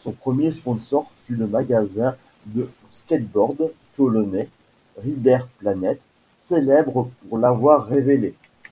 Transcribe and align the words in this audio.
Son 0.00 0.10
premier 0.10 0.50
sponsor 0.50 1.08
fut 1.24 1.36
le 1.36 1.46
magasin 1.46 2.16
de 2.46 2.68
skateboard 2.90 3.70
Toulonnais 3.94 4.48
Riderplanet, 5.00 6.00
célèbre 6.40 7.08
pour 7.28 7.38
l'avoir 7.38 7.86
révélé. 7.86 8.34